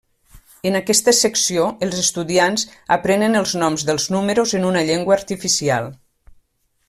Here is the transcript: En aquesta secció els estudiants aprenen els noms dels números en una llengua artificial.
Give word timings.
En 0.69 0.77
aquesta 0.77 1.11
secció 1.17 1.65
els 1.87 1.99
estudiants 2.03 2.63
aprenen 2.97 3.39
els 3.43 3.53
noms 3.65 3.87
dels 3.91 4.09
números 4.17 4.57
en 4.61 4.67
una 4.71 4.83
llengua 4.91 5.17
artificial. 5.21 5.93